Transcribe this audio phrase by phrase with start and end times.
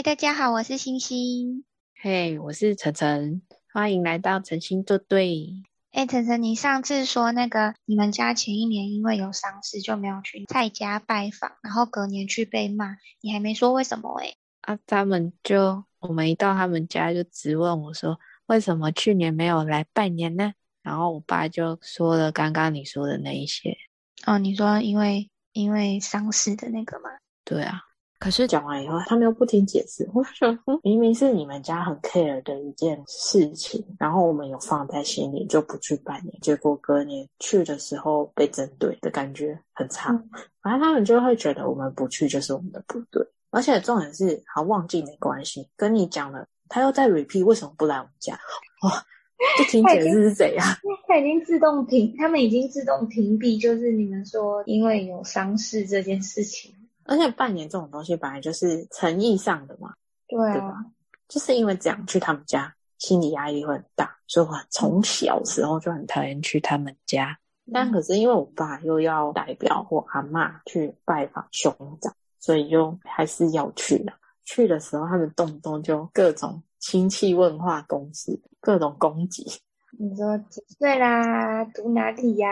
[0.00, 1.62] 嗨，大家好，我是星星。
[1.94, 5.62] 嘿，hey, 我是晨晨，欢迎来到晨星作对。
[5.92, 14.32] 哎，晨晨，你上次说那个你们家前一年因为有丧事就没有去蔡家拜访，然后隔年去被骂，你还没说为什么哎？
[14.62, 20.54] 啊，他们就我们一到他们家就直问我说，为什么去年没有来拜年呢？
[20.82, 23.76] 然后我爸就说了刚刚你说的那一些。
[24.24, 27.10] 哦，你说因为因为丧事的那个吗？
[27.44, 27.82] 对啊。
[28.20, 30.06] 可是讲完以后，他们又不听解释。
[30.12, 36.38] 我想，明明是你们家很 care 的一件事情，然后我们有放在心里，就不去拜年。
[36.42, 40.12] 结果隔年去的时候被针对的感觉很差。
[40.12, 40.28] 嗯、
[40.62, 43.26] 反正他们就会觉得我们不去就是我们的不对。
[43.48, 48.34] 而且重点是，好忘记没关系，跟你讲了，他又在 repeat 为什么不来我们家？
[48.82, 49.02] 哇，
[49.56, 50.66] 不听解释是怎样？
[51.08, 56.74] 他已经自动屏，他们已经自动屏蔽，就是你们说因为有丧事这件事情。
[57.10, 59.92] 而且拜年这种东西本来就是诚意上的嘛，
[60.28, 60.84] 对啊，对吧？
[61.26, 67.36] 就是因为这样去他们家，心理压力会很大，所以我从小时候就很讨厌去他们家。
[67.66, 74.12] 嗯、但可是因为我爸又要代表我阿妈去拜访兄长，所以就还是要去的。
[74.44, 79.44] 去的时候，他们动不动就各种亲戚问话攻势，各种攻击。
[79.98, 81.64] 你说几岁啦？
[81.64, 82.48] 读哪里呀？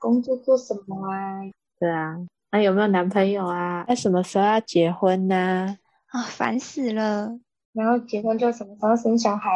[0.00, 1.42] 工作做什么啊？
[1.78, 2.16] 对啊。
[2.52, 3.84] 那、啊、有没有男朋友啊？
[3.86, 5.78] 那、啊、什么时候要结婚呢？
[6.08, 7.30] 啊，烦死了！
[7.72, 9.48] 然后结婚就什么时候生小孩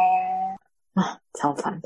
[0.93, 1.03] 啊？
[1.03, 1.81] 啊，超烦！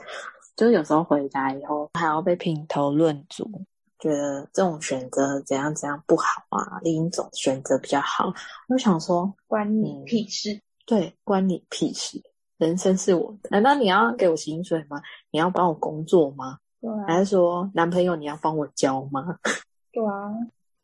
[0.56, 3.50] 就是有时候回家以后还要被评头论足，
[3.98, 8.32] 觉得这种选择怎样怎样不好啊，另一种选择比较好。
[8.68, 10.54] 我想说，关你屁事！
[10.54, 12.22] 嗯、对，关你屁事！
[12.58, 15.02] 人生是我的，难道你要给我薪水吗？
[15.32, 16.60] 你要帮我工作吗？
[16.80, 19.40] 对啊、还是说男朋友你要帮我交吗？
[19.92, 20.30] 对啊。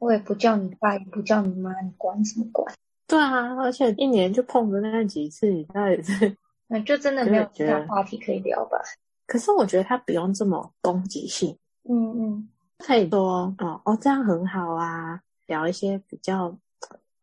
[0.05, 2.71] 我也不叫你爸，也不叫你妈，你管什么管？
[3.07, 8.77] 对啊，而且一年就碰着那几次，你到底是 那就真的没有其他话题可以聊吧？
[9.25, 11.57] 可是我觉得他不用这么攻击性，
[11.89, 16.55] 嗯嗯，可以多哦哦，这样很好啊，聊一些比较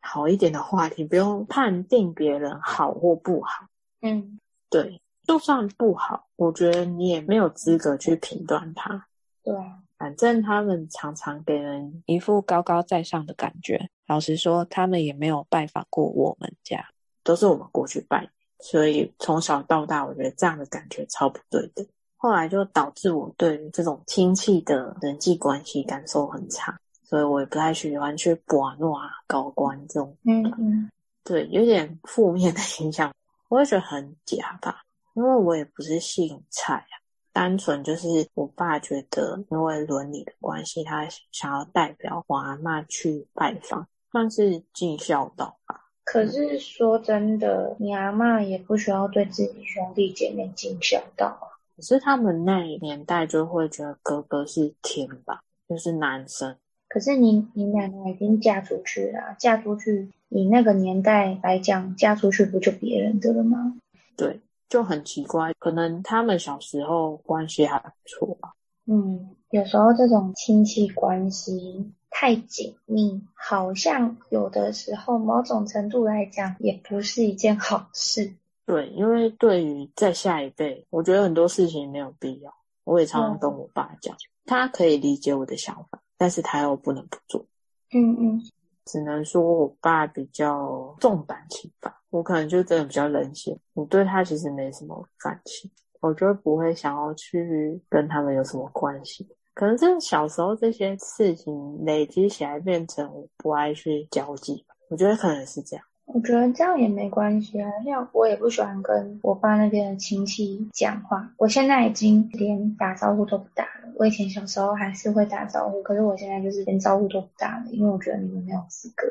[0.01, 3.67] 好一点的话题，不用判定别人好或不好。
[4.01, 9.06] 嗯，对，就算不好，我觉得你也没有资格去评断他。
[9.45, 9.79] 对啊。
[10.03, 13.89] 反正他们常常给人一副高高在上的感觉。
[14.09, 16.85] 老实说，他们也没有拜访过我们家，
[17.23, 18.29] 都是我们过去拜。
[18.59, 21.87] 所以从小到大，我觉得这样的感觉超不对的。
[22.17, 30.17] 后来就导致我对于这种亲戚的人际关系感受很差，所以我也不太喜欢去把诺啊、高官这种。
[30.25, 30.91] 嗯嗯，
[31.23, 33.15] 对，有点负面的影响，
[33.49, 34.83] 我也觉得很假吧，
[35.15, 37.02] 因为我也不是姓蔡啊。
[37.32, 45.88] 单纯就是我爸觉得，因为伦理的关系，他想要代表我阿嬷去拜访，算是尽孝道吧。
[46.04, 51.56] 可是说真的，你阿妈也不需要对自己兄弟姐妹尽孝道啊。
[51.76, 56.56] 可是他们那年代就会觉得哥哥是天吧，就是男生。
[56.88, 63.76] 可是你你奶奶已经嫁出去了，嫁出去，以那个年代来讲，嫁出去不就别人的了吗？
[64.16, 64.41] 对。
[64.72, 68.55] 就很奇怪，可能他们小时候关系还不错吧。
[68.87, 78.34] 嗯，有时候这种亲戚关系太紧密，好像有的时候某种程度来讲也不是一件好事。
[78.65, 82.50] 对，因为对于在下一辈，我觉得很多事情没有必要。
[82.84, 87.44] 我也常常跟我爸讲，嗯、他可以理解我的想法，但是他又不能不做。
[87.93, 88.41] 嗯嗯。
[88.87, 93.59] 只能说我爸比较重感情吧，我可能就真的比较冷血。
[93.73, 95.69] 我对他其实没什么感情，
[96.00, 99.27] 我就不会想要去跟他们有什么关系。
[99.55, 104.65] 可能是小时候这些事情累积起来，变成我不爱去交际。
[104.89, 105.84] 我觉得可能是这样。
[106.05, 111.33] 我觉得这样也没关系啊，像我也不喜欢跟我爸那边的亲戚讲话。
[111.39, 113.93] 我现在已经连打招呼都不打了。
[113.97, 119.06] 我以前小时候还是会打招呼，可是我现在就是连招呼都不打了，因为我觉得你们没有资格。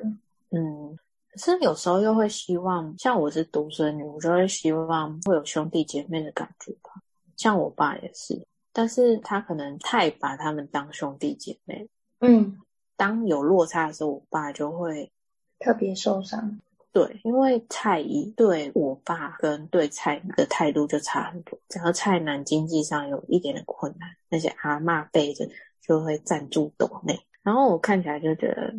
[0.52, 0.98] 嗯，
[1.32, 6.92] 可是有时候又会希望，像我是独生女，我就会希望会有兄弟姐妹的感觉吧。
[7.38, 11.90] 像我爸也是，但是他可能太把他们当兄弟姐妹。
[12.20, 12.60] 嗯，
[12.98, 15.12] 当有落差的时候，我爸就会
[15.58, 16.60] 特别受伤。
[16.92, 21.58] 对，因为蔡姨对我爸跟对蔡男的态度就差很多。
[21.70, 25.50] 只要蔡南经济上有一点的困难，那些阿妈辈的
[25.82, 28.74] 就会赞助斗内，然后我看起来就觉得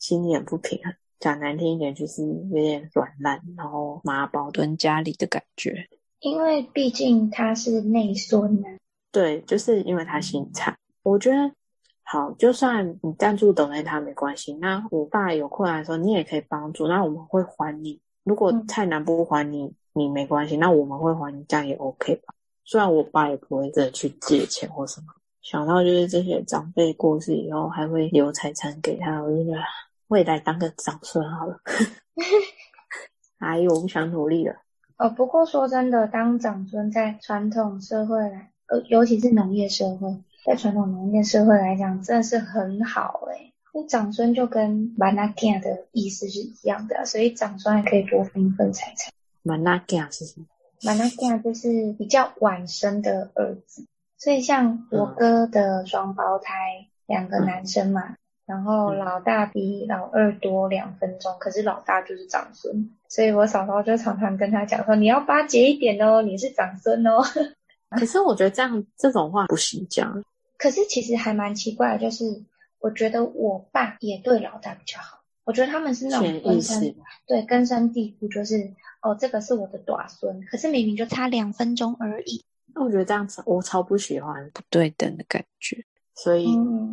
[0.00, 0.92] 心里很不平衡。
[1.22, 5.88] 讲难听一点，就是有点软烂，然后妈宝蹲家里的感觉。
[6.18, 8.66] 因为毕竟他是内孙呢。
[9.12, 11.52] 对，就是因为他姓蔡，我觉得。
[12.04, 14.52] 好，就算你赞助等待他没关系。
[14.54, 16.86] 那我爸有困难的时候，你也可以帮助。
[16.86, 22.34] 那我们会还你如果太难不还你，你没关系，那我们会还你，这样也 OK 吧？
[22.64, 25.06] 虽然我爸也不会真的去借钱或什么，
[25.40, 29.58] 想到就是这些长辈过世以后还会留财产给他，我就觉得
[30.12, 31.58] 未来当个长孙好了。
[33.40, 34.56] 哎呦，我不想努力了。
[34.98, 43.54] 哦，不过说真的，当长孙在传统社会来，呃，尤其是农业社会，在传统农业社会来讲，真的是很好诶。
[43.72, 49.10] 那长孙就跟马纳加的意思是一样的，所以长孙还可以多分一份财产。
[49.42, 50.46] 马纳加是什么？
[50.82, 53.86] 马纳加就是比较晚生的儿子，
[54.18, 56.52] 所以像我哥的双胞胎，
[56.86, 58.16] 嗯、两个男生嘛。
[58.46, 67.22] 嗯然后老大比老二多两分钟，可是老大就是长孙，所以我嫂嫂就常常跟他讲说：“你要巴结一点哦，你是长孙哦。
[67.90, 70.22] ”可是我觉得这样这种话不行讲。
[70.58, 72.24] 可是其实还蛮奇怪的，就是
[72.80, 75.20] 我觉得我爸也对老大比较好。
[75.44, 76.94] 我觉得他们是那种根深
[77.26, 78.70] 对根深蒂固，就是
[79.02, 82.44] 哦，这个是我的短孙，可是明明就差两分钟而已。
[82.74, 85.84] 那我觉得这样子我超不喜欢不对等的感觉。
[86.14, 86.46] 所以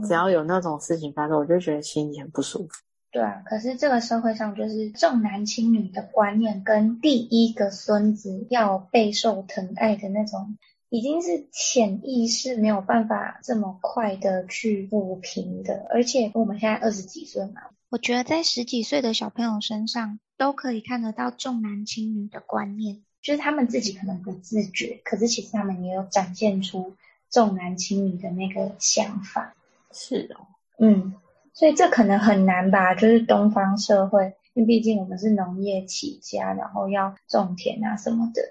[0.07, 2.69] 只要有那种事情发生，嗯、我就觉得心里很不舒服。
[3.11, 10.57] 对啊，可是这个社会上就是重男轻女的观念，跟第一个孙子要备受疼爱的那种，
[10.89, 15.87] 已经是潜意识没有办法这么快的去抚平的。
[15.89, 26.93] 而且我们现在二十几岁嘛，我觉得在十几岁的小朋友身上都可以看得到重男轻女的观念，就是他们自己可能不自觉，可是其实他们也有展现出。
[27.29, 29.55] 重男轻女的那个想法
[29.91, 30.47] 是哦，
[30.79, 31.13] 嗯，
[31.53, 32.95] 所以这可能很难吧？
[32.95, 38.41] 就是东方社会，因为毕竟我们是农业起家，然后要种田啊什么的，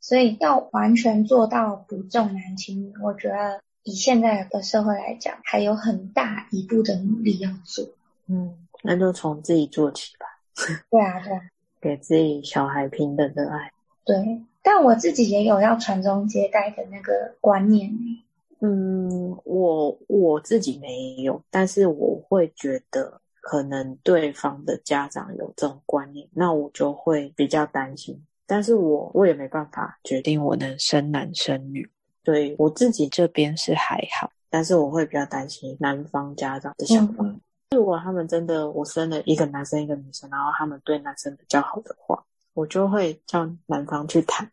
[0.00, 7.84] 所以要完全做到不重男轻女，我觉得以现在的社会来讲，还有很大一步的努力要做。
[8.26, 10.26] 嗯，那就从自己做起吧。
[10.90, 11.40] 对啊，对啊，
[11.80, 13.72] 给自己小孩平等的爱。
[14.04, 14.42] 对。
[14.62, 17.90] 但我自己也有要传宗接代的那个观念。
[18.60, 28.22] 嗯，我我自己没有，但是我会觉得可能对方的家长有这种观念，那我就会比较担心。
[28.46, 31.88] 但是我我也没办法决定我能生男生女，
[32.22, 37.24] 对我自己这边是还好，但是我会比较担心男方家长的想法。
[37.24, 37.40] 嗯，
[37.70, 42.22] 如果他们真的我生了一个男生一个女生，然后他们对男生比较好的话。
[42.54, 44.50] 我就会叫男方去谈，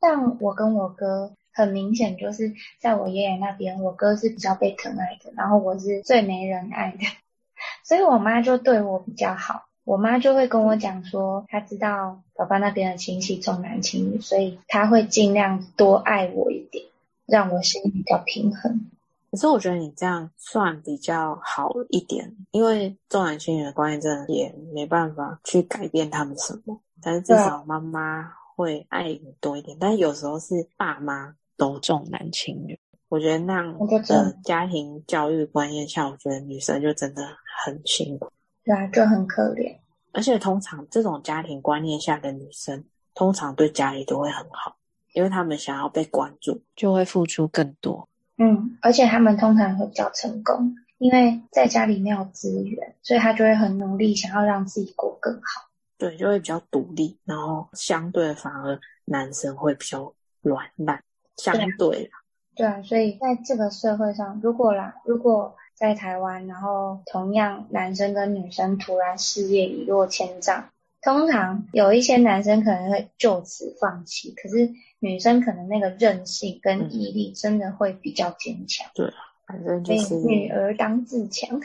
[0.00, 7.04] 像我跟我哥，很明显就是在我爷爷那边，我哥是比较被疼爱的，然后我是最没人爱的，
[7.84, 9.66] 所以我妈就对我比较好。
[9.84, 16.84] 我妈就会跟我讲说，她知道爸爸那边的亲戚重男轻女，所以她会尽量多爱我一点，
[17.26, 18.88] 让我心里比较平衡。
[19.30, 26.80] 可是我觉得你这样算比较好一点，因为重男轻女的观念真的也没办法去改变他们什么。
[27.02, 32.78] 但是至少妈妈会爱你多一点，但是有时候是爸妈都重男轻女。
[33.08, 33.76] 我觉得那样
[34.06, 37.22] 的家庭教育观念下，我觉得女生就真的
[37.64, 38.30] 很辛苦。
[38.64, 39.76] 对啊，就很可怜。
[40.12, 44.76] 而且通常这种家庭观念下的女生，通常对家里都会很好，
[45.12, 48.08] 因为他们想要被关注，就会付出更多。
[48.36, 55.69] 嗯，而且他们通常会比较成功，因为在家里没有资源，所以他就会很努力，想要让自己过更好。
[56.00, 61.04] 对，就会比较独立，然后相对反而男生会比较软烂，
[61.36, 62.18] 相对啦。
[62.56, 70.70] 对啊，所以在这个社会上，如果啦，如果在台湾，然后同样男生跟女生突然事业一落千丈，
[71.02, 78.90] 通常有一些男生可能会就此放弃，可是女生可能那个韧性跟毅力真的会比较坚强。
[78.94, 79.12] 对啊，
[79.46, 81.60] 反正就是女儿当自强。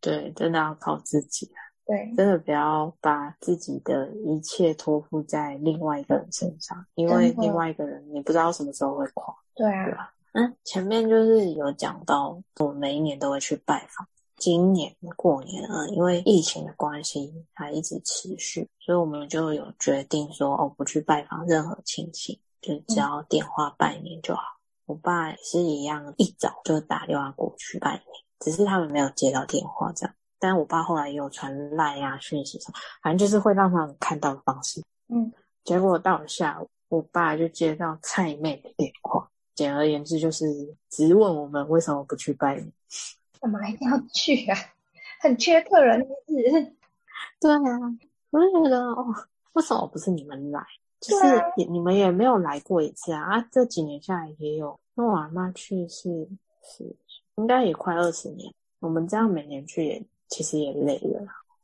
[0.00, 1.62] 对，真的要靠自己啊。
[1.88, 9.34] 对，真的不要把自己的一切托付在另外一个人身上，因为另外一个人你不知道什么时候会垮。
[9.54, 10.12] 对啊。
[10.32, 14.06] 嗯，前面就是有讲到，我每一年都会去拜访。
[14.36, 24.42] 今年过年啊，因为疫情的关系还一直持续，所以我们就有决定说，哦，不去拜访任何亲戚，就只要电话拜年就好。
[24.42, 24.58] 嗯。
[24.88, 28.04] 我爸也是一样，一早就打电话过去拜年，
[28.40, 30.14] 只是他们没有接到电话这样。
[30.38, 34.82] 但我爸后来也有传赖啊讯息什么，反正就是会让他们看到的方式。
[35.08, 35.32] 嗯，
[35.64, 40.46] 结果到了下午，我爸就接到蔡妹的电话，简而言之就是
[40.88, 42.72] 质问我们为什么不去拜年。
[43.40, 44.56] 干嘛一定要去啊？
[45.20, 46.72] 很缺客人是不是？
[47.40, 47.98] 对啊，
[48.30, 49.06] 我就觉得哦，
[49.52, 50.60] 为什么不是你们来？
[51.00, 51.26] 就是
[51.56, 53.22] 也、啊、你们也没有来过一次啊！
[53.22, 56.28] 啊，这几年下来也有，因为我阿妈去世
[56.62, 56.96] 是
[57.36, 60.04] 应该也快二十年，我们这样每年去也。
[60.28, 61.20] 其实也累了，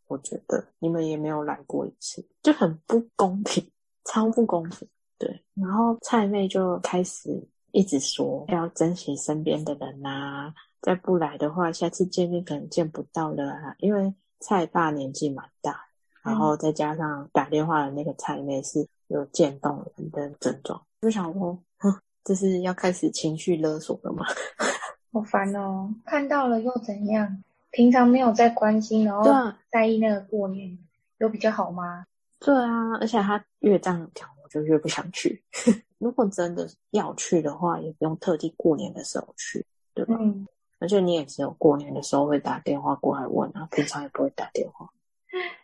[0.06, 3.68] 我我觉得你们也没有来过一次，就很不公平，
[4.04, 4.86] 超不公平。
[5.18, 7.42] 对，然后蔡妹就开始
[7.72, 13.74] 一直说要珍惜身边的人啊，再不来的话，下次见面可能见不到了啊。
[13.78, 15.86] 因为蔡爸年纪蛮大，
[16.22, 21.92] 然后再加上打电话的那个蔡妹是有渐冻人的症状，就想说，哼，
[22.22, 24.24] 这是要开始情绪勒索了吗？
[25.12, 25.94] 好烦哦！
[26.04, 27.42] 看到了又怎样？
[27.74, 29.24] 平常没有在关心，然后
[29.68, 30.78] 在意那个过年，
[31.18, 32.06] 有比较好吗？
[32.38, 35.42] 对啊，而且他越这样讲，我就越不想去。
[35.98, 40.14] 如果真的要去的话，也不用特地过年的时候去，对吧？
[40.20, 40.46] 嗯。
[40.78, 44.88] 而且你也只有过年的时候会打电话过来问啊，平常也不会打电话。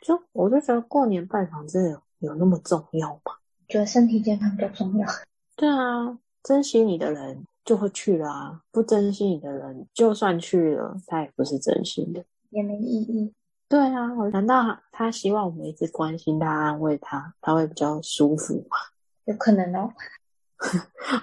[0.00, 2.00] 就我就觉得过年拜访真的有，
[2.30, 3.36] 有那么重要吗？
[3.68, 5.06] 觉得身体健康比较重要。
[5.56, 13.32] 对啊，珍惜你的人就会去了啊，不珍惜你的人，就算去了，他也不是真心的，也没意义。
[13.68, 18.76] 对啊，难道他希望我们一直关心他、安慰他，他会比较舒服吗？
[19.26, 19.92] 有可能哦。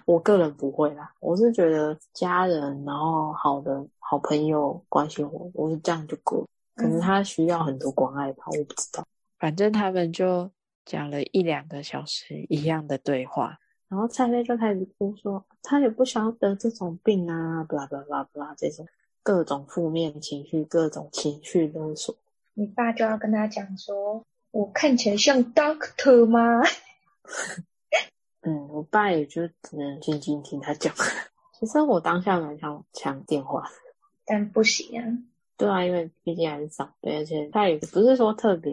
[0.05, 6.47] 我个人不会啦，我是觉得家人，然后好的好朋友关心我，我是这样就够了。
[6.75, 9.03] 可能他需要很多关爱吧，我不知道。
[9.37, 10.49] 反正他们就
[10.85, 13.59] 讲了一两个小时一样的对话，
[13.89, 18.87] 然后蔡飞就开始哭说，他也不想要得这种病啊，巴拉巴拉巴拉这种
[19.23, 22.15] 各种负面情绪，各种情绪勒索。
[22.53, 26.61] 你爸就要跟他讲说：“我看起来像 doctor 吗？”
[28.41, 30.93] 嗯，我爸也就只能静静听他讲。
[31.59, 33.69] 其实我当下蛮想抢电话，
[34.25, 35.05] 但不行啊。
[35.57, 38.71] 对啊，因为毕竟还是长辈，而且他也不是说特别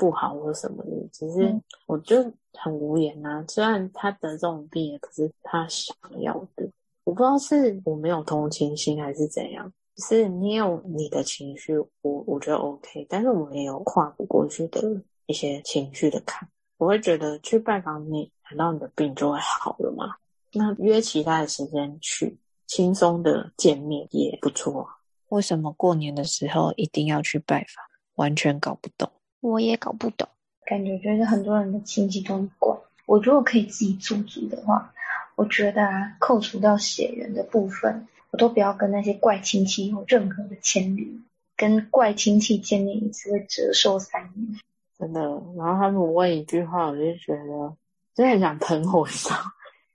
[0.00, 2.16] 不好或什么的，只是我就
[2.54, 3.44] 很无言呐、啊。
[3.46, 6.66] 虽然他得这种病，可是他想要的，
[7.04, 9.70] 我不知道是我没有同情心还是怎样。
[9.98, 14.80] 是你有你的情绪，我我觉得 OK，但是我们也有跨不过去的
[15.26, 16.48] 一些情绪的坎。
[16.78, 20.16] 我会觉得去拜访你，难道你的病就会好了吗？
[20.54, 24.88] 那约其他的时间去，轻松的见面也不错啊。
[25.28, 27.84] 为什么过年的时候一定要去拜访？
[28.14, 29.10] 完全搞不懂。
[29.40, 30.28] 我也搞不懂，
[30.66, 32.76] 感觉就是很多人的亲戚都很怪。
[33.06, 34.92] 我如果可以自己做主的话，
[35.34, 38.06] 我觉得啊，扣除掉血缘的部分。
[38.32, 41.24] 我都不要跟那些怪亲戚有任何的牵连，
[41.56, 44.60] 跟怪亲戚见面一次会折寿三年，
[44.96, 45.20] 真的。
[45.56, 47.76] 然后他们问一句话，我就觉得
[48.14, 49.36] 真的很想喷火一样。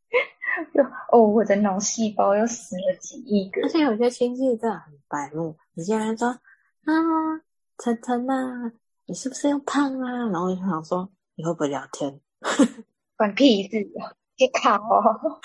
[0.75, 0.83] 就
[1.13, 3.61] 哦，我的脑细胞又死了几亿个。
[3.61, 6.41] 而且有些亲戚真的很白目，直接来说啊，
[7.77, 8.73] 晨晨啊，
[9.07, 10.11] 你是不是又胖啊？
[10.29, 12.19] 然后我就想说，你会不会聊天？
[13.17, 14.11] 管屁事啊！
[14.35, 15.39] 别考哦。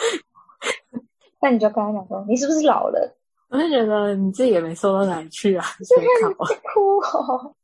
[1.40, 3.16] 那你就跟他讲说，你是不是老了？
[3.48, 7.54] 我就觉得你自己也没瘦到哪里去啊， 在哭哦。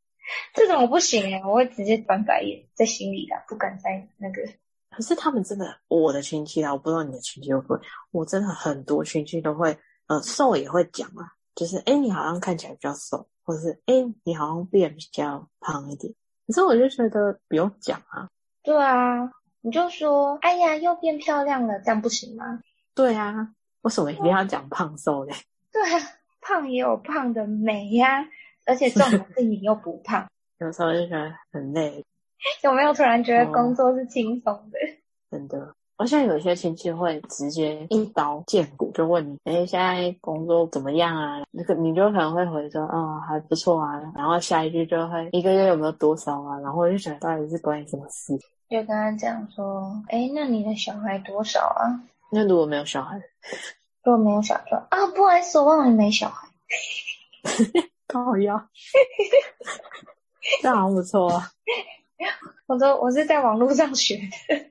[0.54, 4.42] 这种我不行哎，我会直接翻白眼在心里的，不敢在那个。
[4.90, 7.80] 可是他们真的，我的亲戚啊，我不知道你的亲戚会不会。
[8.10, 16.12] 我真的很多亲戚都会，呃，瘦也会讲啊，就是哎，你好像看起来比较瘦，或是哎，你好像变比较胖一点。
[16.46, 18.28] 可是我就觉得不用讲啊。
[18.62, 19.30] 对啊，
[19.62, 22.60] 你就说，哎呀，又变漂亮了，这样不行吗？
[22.94, 23.54] 对啊。
[23.82, 25.32] 为什么一定要讲胖瘦嘞？
[25.72, 26.00] 对啊，
[26.40, 28.28] 胖也有胖的美呀、啊，
[28.66, 30.28] 而且 重点是你又不胖。
[30.58, 32.04] 有时候就觉得很累。
[32.64, 34.78] 有没有突然觉得工作是轻松的？
[34.78, 48.36] 哦、真的，而且有些亲戚会直接一刀见骨，就问你：“哎，现在工作怎么样啊？”那个你就可能会回说：“哦，还不错啊。”然后下一句就会：“一个月有没有多少啊？”然后我就觉得到底是关你什么事？
[48.68, 53.16] 就跟他讲说：“哎，那你的小孩多少啊？”那如果没有小孩，
[54.02, 56.46] 如果没有小孩啊，不好意思，我忘了你没小孩。
[58.06, 58.68] 刚好要，
[60.62, 61.48] 这好像不错啊。
[62.66, 64.70] 我说我是在网络上学的。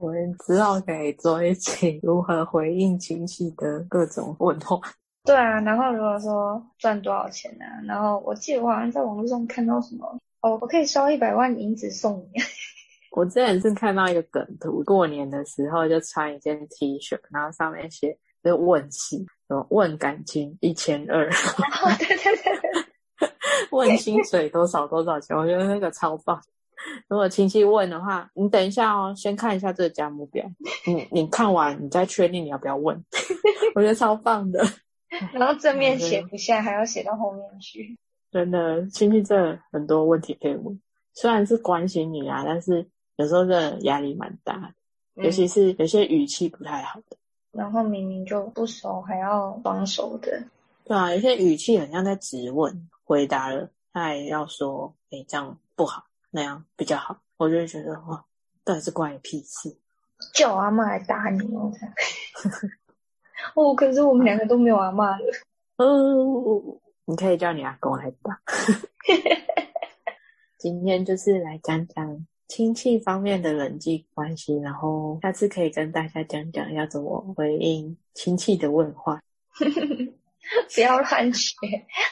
[0.00, 4.80] 我们之后可以做一期如何回应亲戚的各种问候。
[5.24, 7.76] 对啊，然后如果说赚多少钱呢、啊？
[7.86, 12.40] 然后我记得我好像在网络上看到什么哦，我可以烧一百万银子送你。
[13.12, 21.28] 我之前是看到一个梗图，过年的时候就穿一件 T 恤，然后上面写就问事，什么问感情一千二，
[21.98, 23.28] 对对对，
[23.70, 26.40] 问薪水多少多少钱，我觉得那个超棒。
[27.08, 30.44] 如果亲戚问的话，你等一下哦，先看一下这个价目表，
[30.86, 33.04] 你你看完你再确定你要不要问，
[33.74, 34.64] 我觉得超棒的。
[35.32, 37.98] 然后正面写不下，还要写到后面去。
[38.30, 40.80] 真的，亲戚这很多问题可以问，
[41.14, 42.88] 虽然是关心你啊，但是。
[43.16, 44.72] 有时候真的压力蛮大
[45.14, 47.18] 的，尤其是有些语气不太好的，
[47.52, 50.42] 嗯，然后明明就不熟还要装熟的，
[50.86, 58.24] 对啊，有些语气很像在质问，回答了他还要说，哎、欸，这样不好，那样比较好，我就会觉得哇，
[58.64, 59.76] 到底是关你屁事？
[60.34, 61.72] 叫我阿嬷来打你哦！
[63.56, 65.24] 哦，可是我们两个都没有阿嬷了。
[65.76, 68.38] 哦，你可以叫你阿公来打。
[70.58, 79.22] 今天就是来讲讲亲戚方面的人际关系，然后下次可以跟大家讲讲要怎么回应亲戚的问话。
[80.74, 81.56] 不要乱学，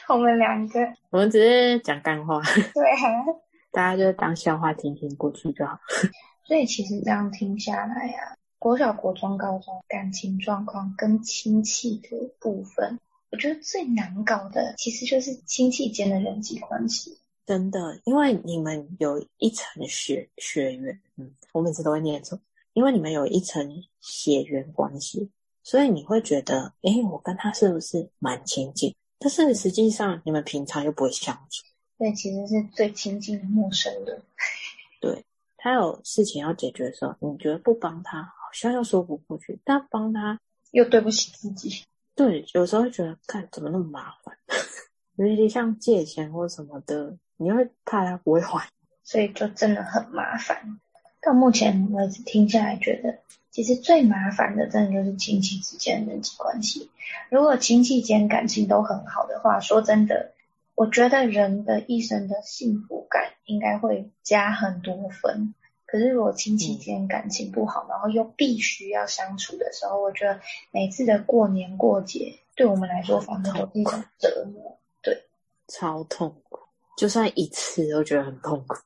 [0.07, 0.79] 我们两个，
[1.11, 2.41] 我们只是讲干话。
[2.41, 3.25] 对啊，
[3.71, 5.79] 大家就当笑话听听过去就好。
[6.45, 12.09] 所以其实这样听下来啊，国小、国中、高中感情状况跟亲戚的
[12.39, 12.99] 部分，
[13.31, 17.17] 我觉得最难搞的其实就是亲戚间的人际关系。
[17.45, 22.39] 真的，因为你们有一层血血缘，嗯，我每次都会念错，
[22.73, 25.29] 因为你们有一层血缘关系。
[25.61, 28.95] 所以你会觉得，哎，我跟他是不是蛮亲近？
[29.19, 31.63] 但是实际上你们平常又不会相处。
[31.99, 34.21] 对，其实是最亲近的陌生人。
[35.01, 35.23] 对，
[35.57, 40.39] 他有事情要解决的时候，你觉得不帮他好像又说不过去，但帮他
[40.71, 41.83] 又对不起自己。
[42.15, 44.37] 对，有时候会觉得，看怎么那么麻烦，
[45.17, 48.67] 尤其像借钱或什么的，你会怕他不会还，
[49.03, 50.79] 所以就真的很麻烦。
[51.21, 53.19] 到目前为止听下来，觉得。
[53.51, 56.91] 其实最麻烦的，真的就是亲戚之间的人际关系。
[57.29, 60.33] 如果亲戚间感情都很好的话，说真的，
[60.79, 65.53] 我觉得人的一生的幸福感应该会加很多分。
[65.85, 70.39] 可是如果亲戚间感情不好，然后又必须要相处的时候，我觉得
[70.71, 74.79] 每次的过年过节，对我们来说反正都是一种折磨。
[75.01, 75.25] 对，
[75.67, 76.61] 超痛苦，
[76.95, 78.77] 就算一次都觉得很痛苦。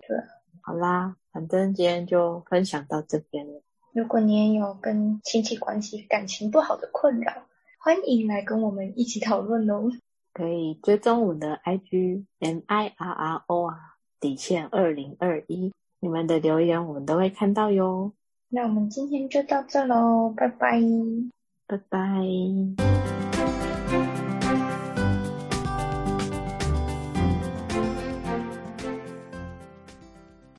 [0.00, 0.18] 对，
[0.62, 3.62] 好啦，反正今天就分享到这边了。
[3.92, 7.32] 如果你也有跟亲戚关系感情不好的困扰，
[7.78, 9.92] 欢迎来跟我们一起讨论哦。
[10.36, 13.74] 可以追踪我们的 IG M I R R O 啊，
[14.20, 18.12] 底线二零二一，你们的留言我们都会看到哟。
[18.50, 20.78] 那我们今天就到这喽，拜拜，
[21.66, 21.96] 拜拜。